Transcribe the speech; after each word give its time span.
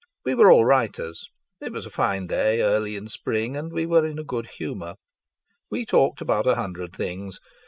We 0.25 0.33
were 0.33 0.51
all 0.51 0.65
writers. 0.65 1.29
It 1.59 1.71
was 1.71 1.85
a 1.85 1.91
fine 1.91 2.25
day, 2.25 2.63
early 2.63 2.95
in 2.95 3.07
spring, 3.07 3.55
and 3.55 3.71
we 3.71 3.85
were 3.85 4.03
in 4.03 4.17
a 4.17 4.23
good 4.23 4.47
humour. 4.57 4.95
We 5.69 5.85
talked 5.85 6.21
about 6.21 6.47
a 6.47 6.55
hundred 6.55 6.91
things. 6.91 7.39